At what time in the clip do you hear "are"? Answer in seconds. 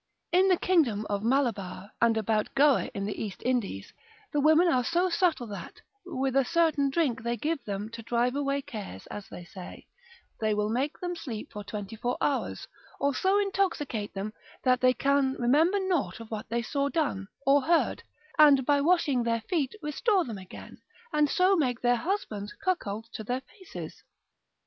4.67-4.83